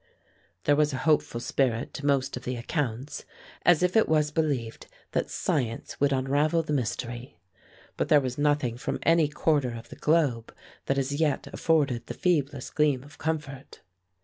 There 0.63 0.75
was 0.75 0.93
a 0.93 0.97
hopeful 1.05 1.39
spirit 1.39 1.93
to 1.93 2.07
most 2.07 2.35
of 2.35 2.43
the 2.43 2.55
accounts, 2.55 3.23
as 3.61 3.83
if 3.83 3.95
it 3.95 4.09
was 4.09 4.31
believed 4.31 4.87
that 5.11 5.29
science 5.29 5.99
would 5.99 6.11
unravel 6.11 6.63
the 6.63 6.73
mystery. 6.73 7.37
But 7.97 8.09
there 8.09 8.19
was 8.19 8.35
nothing 8.35 8.77
from 8.77 8.97
any 9.03 9.27
quarter 9.27 9.73
of 9.75 9.89
the 9.89 9.95
globe 9.95 10.55
that 10.87 10.97
as 10.97 11.13
yet 11.13 11.45
afforded 11.53 12.07
the 12.07 12.15
feeblest 12.15 12.73
gleam 12.73 13.03
of 13.03 13.19
comfort. 13.19 13.81